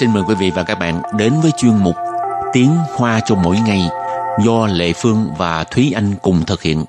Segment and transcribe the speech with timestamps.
[0.00, 1.96] xin mời quý vị và các bạn đến với chuyên mục
[2.52, 3.80] Tiếng Hoa cho mỗi ngày
[4.44, 6.84] do Lệ Phương và Thúy Anh cùng thực hiện.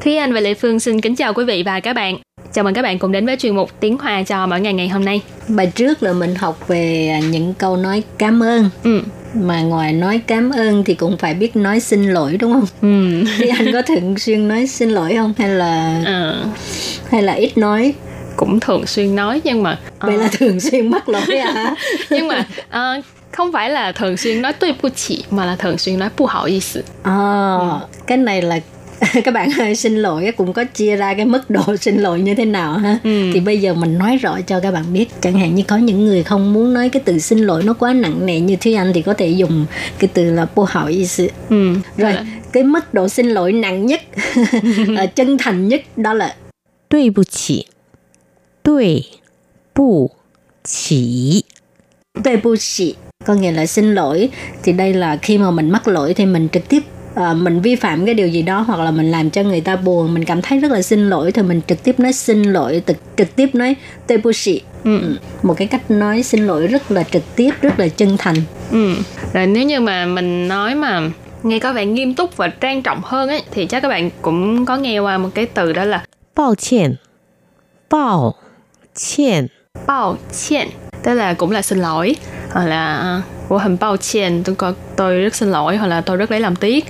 [0.00, 2.18] Thúy Anh và Lệ Phương xin kính chào quý vị và các bạn.
[2.52, 4.88] Chào mừng các bạn cùng đến với chuyên mục Tiếng Hoa cho mỗi ngày ngày
[4.88, 5.22] hôm nay.
[5.48, 8.70] Bài trước là mình học về những câu nói cảm ơn.
[8.84, 9.02] Ừ
[9.40, 13.24] mà ngoài nói cảm ơn thì cũng phải biết nói xin lỗi đúng không ừ.
[13.38, 16.44] thì anh có thường xuyên nói xin lỗi không hay là ừ.
[17.10, 17.94] hay là ít nói
[18.36, 20.06] cũng thường xuyên nói nhưng mà ờ.
[20.06, 20.20] vậy uh...
[20.20, 21.74] là thường xuyên mắc lỗi à
[22.10, 24.88] nhưng mà uh, không phải là thường xuyên nói tôi bu
[25.30, 26.82] mà là thường xuyên nói 不好意思.
[27.02, 27.12] À,
[27.60, 27.78] ừ.
[28.06, 28.60] cái này là
[29.23, 32.35] các bạn ơi xin lỗi cũng có chia ra cái mức độ xin lỗi như
[32.35, 33.31] thế nào ha Ừ.
[33.33, 36.05] thì bây giờ mình nói rõ cho các bạn biết chẳng hạn như có những
[36.05, 38.91] người không muốn nói cái từ xin lỗi nó quá nặng nề như Thúy Anh
[38.93, 39.65] thì có thể dùng
[39.99, 41.73] cái từ là bô hỏi ý sự Ừ.
[41.97, 42.13] rồi
[42.53, 44.01] cái mức độ xin lỗi nặng nhất
[44.97, 46.35] ờ, chân thành nhất đó là
[46.89, 47.67] 对不起，
[48.63, 49.05] 对
[49.73, 50.11] 不
[50.63, 51.45] 起，
[52.23, 54.29] tê bu xì có nghĩa là xin lỗi
[54.63, 56.79] thì đây là khi mà mình mắc lỗi thì mình trực tiếp
[57.15, 59.75] ờ, mình vi phạm cái điều gì đó hoặc là mình làm cho người ta
[59.75, 62.81] buồn mình cảm thấy rất là xin lỗi thì mình trực tiếp nói xin lỗi
[62.87, 63.75] trực, trực tiếp nói
[64.07, 64.99] tê bu xì Ừ.
[65.43, 68.35] một cái cách nói xin lỗi rất là trực tiếp rất là chân thành
[68.71, 68.93] Ừ.
[69.33, 71.09] Rồi nếu như mà mình nói mà
[71.43, 74.65] nghe có vẻ nghiêm túc và trang trọng hơn ấy thì chắc các bạn cũng
[74.65, 76.03] có nghe qua một cái từ đó là
[76.35, 76.97] 抱歉，
[77.89, 78.33] 抱
[78.95, 79.47] 歉，
[79.87, 80.67] bao歉
[81.03, 82.15] tức là cũng là xin lỗi
[82.56, 86.16] hoặc là của hình bao 歉 tôi có tôi rất xin lỗi hoặc là tôi
[86.16, 86.84] rất lấy làm tiếc.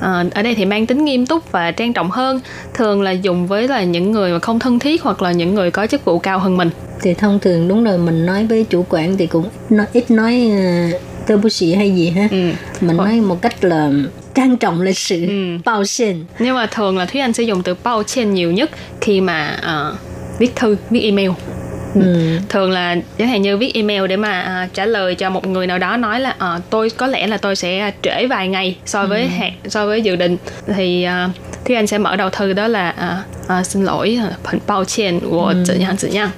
[0.00, 2.40] Ờ, ở đây thì mang tính nghiêm túc và trang trọng hơn
[2.74, 5.70] thường là dùng với là những người mà không thân thiết hoặc là những người
[5.70, 6.70] có chức vụ cao hơn mình.
[7.02, 10.10] Thì thông thường đúng rồi mình nói với chủ quản thì cũng ít nói, ít
[10.10, 10.50] nói
[10.94, 12.28] uh, tê bu xì hay gì ha.
[12.30, 12.50] Ừ.
[12.80, 13.90] mình nói một cách là
[14.34, 15.58] trang trọng lịch sự Ừ.
[15.64, 18.70] bao xin nhưng mà thường là thúy anh sẽ dùng từ bao chen nhiều nhất
[19.00, 19.96] khi mà ờ,
[20.38, 21.30] viết thư viết email
[22.00, 22.38] ừ.
[22.48, 25.66] thường là chẳng hạn như viết email để mà uh, trả lời cho một người
[25.66, 29.06] nào đó nói là uh, tôi có lẽ là tôi sẽ trễ vài ngày so
[29.06, 29.28] với ừ.
[29.38, 30.36] hạn so với dự định
[30.74, 32.94] thì à, uh, thì anh sẽ mở đầu thư đó là
[33.48, 35.64] uh, uh, xin lỗi phần bao chen của ừ.
[35.68, 36.30] tự nhân tự nhân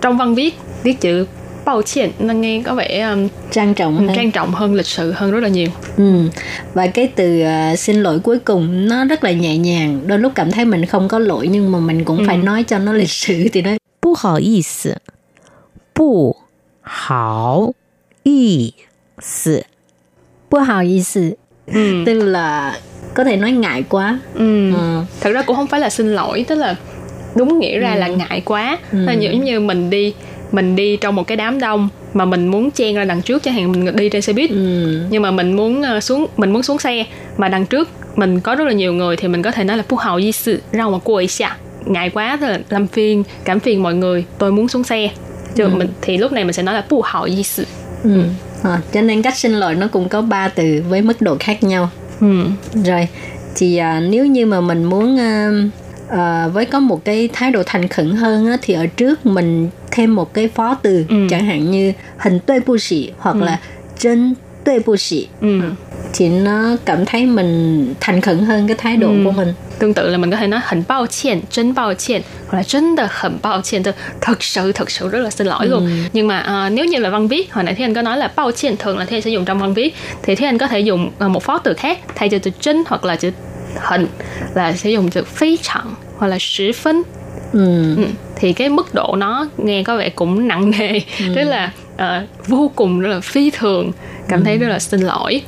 [0.00, 1.26] trong văn viết viết chữ
[1.64, 4.16] bao chen nó nghe có vẻ um, trang trọng hơn.
[4.16, 6.28] trang trọng hơn lịch sự hơn rất là nhiều ừ.
[6.74, 10.32] và cái từ uh, xin lỗi cuối cùng nó rất là nhẹ nhàng đôi lúc
[10.34, 12.24] cảm thấy mình không có lỗi nhưng mà mình cũng ừ.
[12.26, 13.70] phải nói cho nó lịch sự thì nó
[14.01, 15.01] 不好意思，
[15.93, 16.35] 不
[16.81, 17.73] 好
[18.23, 18.73] 意
[19.19, 19.65] 思，
[20.49, 21.35] 不好意思,
[21.67, 22.03] ừ.
[22.05, 22.79] tức là
[23.13, 24.19] có thể nói ngại quá.
[24.35, 24.73] Ừ.
[24.75, 25.05] Ờ.
[25.21, 26.75] thật ra cũng không phải là xin lỗi tức là
[27.35, 28.97] đúng nghĩa ra là ngại quá Ừ.
[29.05, 30.13] là giống như mình đi
[30.51, 33.53] mình đi trong một cái đám đông mà mình muốn chen ra đằng trước chẳng
[33.53, 34.55] hạn mình đi trên xe buýt Ừ.
[35.09, 37.05] nhưng mà mình muốn ờ, xuống mình muốn xuống xe
[37.37, 39.83] mà đằng trước mình có rất là nhiều người thì mình có thể nói là
[39.89, 43.60] phú hậu di sự rau mà cô ấy xạ ngại quá là làm phiền cảm
[43.60, 45.10] phiền mọi người tôi muốn xuống xe
[45.54, 47.66] chứ mình thì lúc này mình sẽ nói là phú hậu di sự
[48.04, 48.22] Ừ.
[48.62, 51.62] Ờ, cho nên cách xin lỗi nó cũng có ba từ với mức độ khác
[51.62, 51.90] nhau.
[52.20, 52.46] ừ.
[52.84, 53.08] Rồi
[53.54, 55.50] thì à, nếu như mà mình muốn à,
[56.08, 59.68] à, với có một cái thái độ thành khẩn hơn á, thì ở trước mình
[59.90, 61.16] thêm một cái phó từ Ừ.
[61.30, 63.60] chẳng hạn như hình tuệ bu xỉ hoặc là
[63.98, 65.60] chân tuệ bu xỉ Ừ
[66.12, 69.22] thì nó cảm thấy mình thành khẩn hơn cái thái độ ừ.
[69.24, 72.22] của mình tương tự là mình có thể nói hình bao chen chân bao chen
[72.48, 73.82] hoặc là chân đờ hẳn bao chen
[74.20, 75.70] thật sự thật sự rất là xin lỗi ừ.
[75.70, 78.18] luôn nhưng mà uh, nếu như là văn viết hồi nãy thì anh có nói
[78.18, 80.58] là bao chen thường là thì anh sẽ dùng trong văn viết thì thì anh
[80.58, 83.30] có thể dùng uh, một phó từ khác thay cho từ chân hoặc là chữ
[83.80, 84.06] hình
[84.54, 87.02] là sẽ dùng từ phi chẳng hoặc là sử phân
[87.52, 87.96] ừ.
[87.96, 88.04] ừ.
[88.36, 91.32] thì cái mức độ nó nghe có vẻ cũng nặng nề ừ.
[91.36, 93.92] tức là uh, vô cùng rất là phi thường
[94.28, 94.44] cảm ừ.
[94.44, 95.42] thấy rất là xin lỗi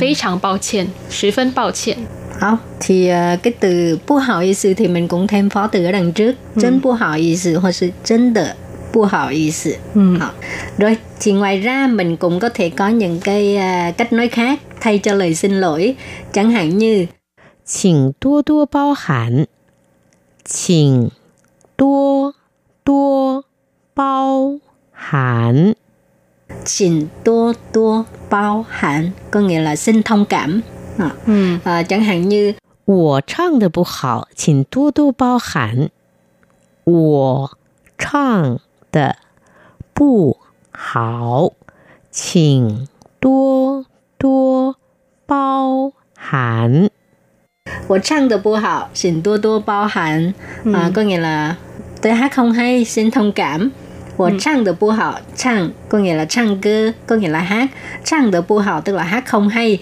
[0.00, 1.96] phi trọng bao歉 十分抱歉
[2.40, 5.84] Không, thì à, cái từ bu hảo ý sự thì mình cũng thêm phó từ
[5.84, 8.56] ở đằng trước chân bu hảo ý sự hoặc是真的
[8.92, 10.18] 不好意思 Ừ.
[10.20, 10.30] Ờ.
[10.78, 14.60] Rồi, thì ngoài ra mình cũng có thể có những cái à, cách nói khác
[14.80, 15.94] thay cho lời xin lỗi.
[16.32, 17.06] Chẳng hạn như
[17.66, 19.46] 请多多包涵，
[20.44, 21.10] 请
[21.76, 22.34] 多
[22.84, 23.44] 多
[23.94, 24.58] 包
[24.92, 25.74] 涵，
[26.64, 30.60] xin多多包涵, có nghĩa là xin thông cảm.
[30.98, 31.10] Ờ.
[31.26, 31.56] ừ.
[31.64, 32.54] À, chẳng hạn như
[32.86, 35.88] 我唱的不好，请多多包涵。
[36.84, 37.50] 我
[37.98, 38.58] 唱
[38.92, 39.16] 的
[39.94, 40.38] 不
[40.70, 41.52] 好，
[42.10, 42.88] 请
[43.20, 43.86] 多
[44.18, 44.76] 多
[45.26, 46.90] 包涵。
[47.88, 50.34] 我唱的不好, xin 多多包涵.
[50.64, 51.56] À, có nghĩa là
[52.02, 53.70] tôi hát không hay, xin thông cảm.
[54.18, 57.68] 我唱的不好,唱có nghĩa là 唱歌, có nghĩa là hát.
[58.04, 59.78] 唱的不好 tức là hát không hay.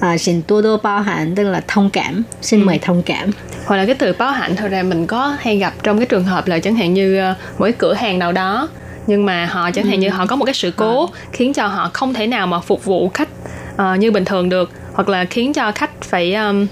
[0.00, 2.64] à, xin tua tua bao hạn tức là thông cảm xin Ừ.
[2.66, 3.30] mời thông cảm
[3.66, 6.24] hoặc là cái từ báo hạnh thật ra mình có hay gặp trong cái trường
[6.24, 8.68] hợp là chẳng hạn như ờ, một cái cửa hàng nào đó
[9.06, 11.90] nhưng mà họ chẳng hạn như họ có một cái sự cố khiến cho họ
[11.92, 13.28] không thể nào mà phục vụ khách
[13.76, 16.66] ờ, như bình thường được hoặc là khiến cho khách phải um,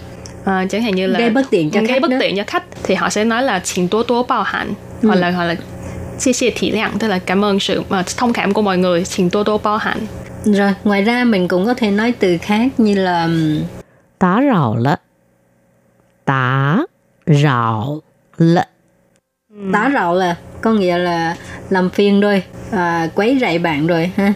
[0.44, 2.16] ờ, chẳng hạn như là Gây bất tiện cho gây khách bất nữa.
[2.20, 5.30] tiện cho khách thì họ sẽ nói là xin tố tố bao hạnh hoặc là
[5.30, 5.54] hoặc là
[6.18, 9.04] chia sẻ thị lượng tức là cảm ơn sự ờ, thông cảm của mọi người
[9.04, 9.98] xin tố tố bao hạnh
[10.44, 13.62] rồi ngoài ra mình cũng có thể nói từ khác như là ừm,
[14.18, 15.00] 打扰了，
[16.24, 16.84] 打
[17.24, 18.02] 扰
[18.36, 18.66] 了，
[19.72, 21.36] tá rạo là có nghĩa là
[21.70, 24.32] làm phiền rồi à, quấy rầy bạn rồi ha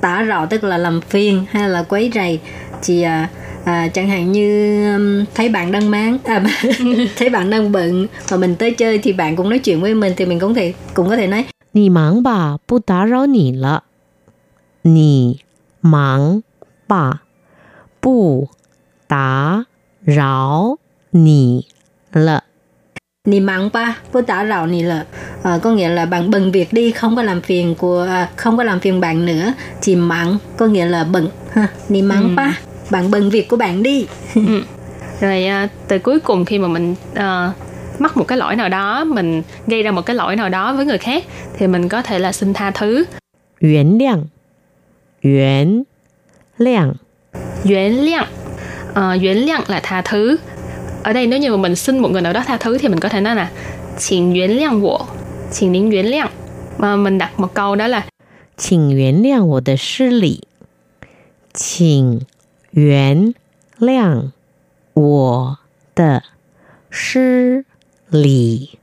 [0.00, 2.40] tá rạo tức là làm phiền hay là quấy rầy
[2.82, 3.28] thì à,
[3.65, 6.43] à, chẳng hạn như um, thấy bạn đang mang à,
[7.15, 10.13] thấy bạn đang bận và mình tới chơi thì bạn cũng nói chuyện với mình
[10.17, 13.51] thì mình cũng thể cũng có thể nói nì mắng bà bù tá ráo nì
[13.51, 13.79] lợ.
[14.83, 15.35] Nì
[15.81, 16.39] mắng
[16.87, 17.11] bà
[18.01, 18.47] bù
[19.07, 19.63] tá
[20.05, 20.77] ráo
[21.13, 21.61] nì
[22.13, 22.41] lợ.
[23.27, 25.03] Nì mắng ba bù tá ráo nì lợ.
[25.43, 28.57] À, có nghĩa là bạn bận việc đi không có làm phiền của à, không
[28.57, 31.29] có làm phiền bạn nữa chỉ mắng có nghĩa là bận.
[31.51, 32.35] Ha nì mắng ừ.
[32.35, 32.59] ba
[32.91, 34.05] bạn bận việc của bạn đi.
[34.35, 34.63] Ừ.
[35.21, 37.51] rồi à, từ cuối cùng khi mà mình à,
[37.99, 40.85] mắc một cái lỗi nào đó mình gây ra một cái lỗi nào đó với
[40.85, 41.23] người khác
[41.57, 43.03] thì mình có thể là xin tha thứ.
[43.61, 44.25] Yuán liang.
[45.23, 45.83] Yuán
[46.57, 46.93] liang.
[47.63, 48.27] Yuán liang.
[48.93, 50.37] À, liang là tha thứ.
[51.03, 52.99] Ở đây nếu như mà mình xin một người nào đó tha thứ thì mình
[52.99, 53.49] có thể nói là
[53.97, 55.05] Xin yuán liang wo.
[55.51, 56.29] Xin lính yuán liang.
[56.77, 58.05] Mà mình đặt một câu đó là
[58.57, 60.39] Xin yuán liang wo de shi li.
[61.55, 62.19] Xin
[62.70, 63.34] 原
[63.78, 64.30] 谅
[64.94, 65.58] 我
[65.94, 66.22] 的
[66.90, 67.64] 失
[68.10, 68.78] 礼。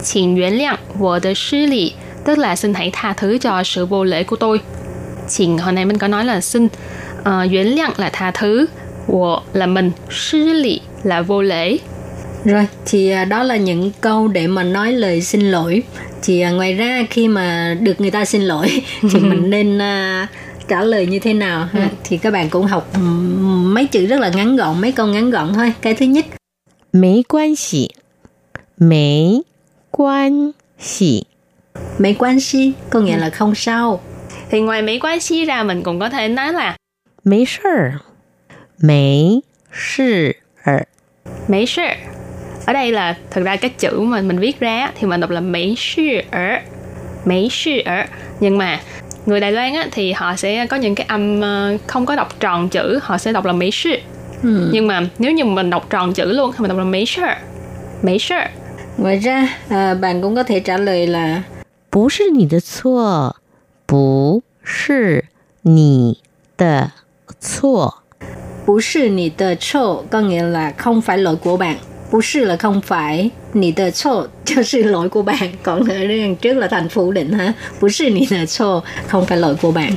[0.00, 1.94] xin 原谅我的失礼
[2.24, 4.60] tức là xin hãy tha thứ cho sự vô lễ của tôi
[5.28, 8.66] xin hồi nãy mình có nói là xin uh, 原谅 là tha thứ
[9.06, 11.78] 我 là mình 失礼 là vô lễ
[12.44, 15.82] Rồi, thì à, đó là những câu để mà nói lời xin lỗi.
[16.22, 18.82] Thì à, ngoài ra khi mà được người ta xin lỗi
[19.12, 20.28] thì mình nên à,
[20.69, 21.81] trả lời như thế nào ha?
[21.81, 21.87] Ừ.
[22.03, 22.99] thì các bạn cũng học ừ,
[23.73, 25.73] mấy chữ rất là ngắn gọn mấy câu ngắn gọn thôi.
[25.81, 26.25] Cái thứ nhất.
[26.93, 27.89] Mấy quan xỉ.
[28.77, 29.43] Mấy
[29.91, 31.23] quan xỉ.
[31.99, 34.01] Mấy quan xỉ có nghĩa là không sao.
[34.49, 36.77] Thì ngoài mấy quan xỉ ra mình cũng có thể nói là
[37.23, 37.89] mấy sự
[38.81, 39.41] mấy
[39.73, 40.31] sự
[41.47, 41.87] mấy sự
[42.65, 45.41] ở đây là thật ra cái chữ mà mình viết ra thì mình đọc là
[45.41, 46.57] mấy sự ở
[47.25, 48.05] mấy sự ở
[48.39, 48.79] nhưng mà
[49.28, 52.40] người Đài Loan á, thì họ sẽ có những cái âm ờ, không có đọc
[52.40, 53.96] tròn chữ họ sẽ đọc là mấy sự
[54.42, 54.70] Ừ.
[54.72, 57.22] nhưng mà nếu như mình đọc tròn chữ luôn thì mình đọc là mấy sự
[58.02, 58.34] mấy sự
[58.98, 61.42] Ngoài ra à, bạn cũng có thể trả lời là
[61.90, 63.36] 不是你的错，
[63.86, 65.24] 不是
[65.62, 66.18] 你
[66.56, 66.90] 的
[67.40, 68.02] 错，
[68.66, 71.76] bú sư nì tờ chô có nghĩa là không phải lỗi của bạn.
[72.09, 73.29] 不是 là không phải.
[73.53, 73.91] Nì tờ
[74.83, 77.89] lỗi của bạn còn ở đằng trước là thành phủ định ha bù
[79.07, 79.91] không phải lỗi của bạn.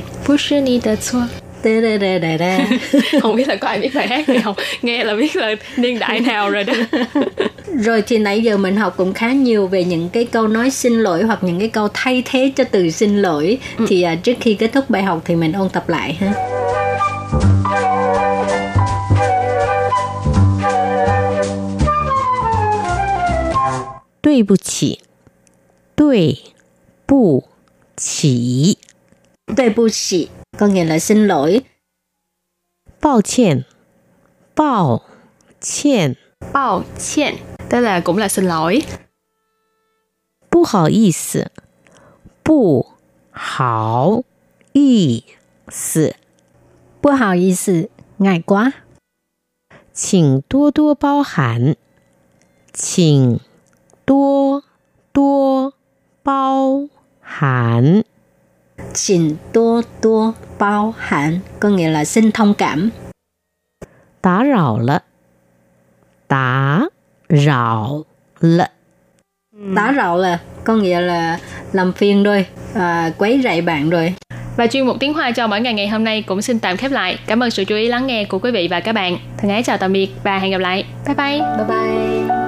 [3.21, 4.55] Không biết là có ai biết bài hát này không?
[4.81, 6.73] Nghe là biết là niên đại nào rồi đó.
[7.83, 10.93] Rồi thì nãy giờ mình học cũng khá nhiều về những cái câu nói xin
[10.93, 13.57] lỗi hoặc những cái câu thay thế cho từ xin lỗi.
[13.77, 13.85] Ừ.
[13.89, 16.33] thì uh, trước khi kết thúc bài học thì mình ôn tập lại ha.
[24.32, 25.00] 对不起，
[25.94, 26.38] 对
[27.06, 27.44] 不
[27.96, 28.78] 起，
[29.56, 31.62] Tuệ bu xỉ có nghĩa là xin lỗi.
[33.00, 33.64] 抱歉，
[34.54, 35.02] 抱
[35.60, 36.16] 歉，
[36.52, 37.36] bao歉
[37.70, 38.82] tức là cũng là xin lỗi
[40.50, 41.50] 不好意思，
[42.42, 42.86] 不
[43.30, 44.24] 好
[44.72, 45.24] 意
[45.68, 46.14] 思，
[47.00, 48.72] Bu hào ý sự, ngại quá.
[49.94, 51.76] 请多多包涵，
[52.72, 53.40] 请
[54.06, 54.62] 多
[55.12, 55.72] 多
[56.22, 56.88] 包
[57.20, 58.02] 涵。
[58.94, 62.90] Xin多多包涵có nghĩa là xin thông cảm.
[64.20, 65.02] 打扰了，
[66.26, 66.88] 打
[67.28, 68.04] 扰
[68.40, 68.70] 了，
[69.74, 71.38] Tá rạo là có nghĩa là
[71.72, 74.14] làm phiền rồi, à, quấy rầy bạn rồi.
[74.56, 76.90] Và chuyên mục tiếng Hoa cho mỗi ngày ngày hôm nay cũng xin tạm khép
[76.90, 77.18] lại.
[77.26, 79.18] Cảm ơn sự chú ý lắng nghe của quý vị và các bạn.
[79.38, 80.84] Thân ái chào tạm biệt và hẹn gặp lại.
[81.06, 81.40] Bye bye.
[81.56, 82.41] Bye bye.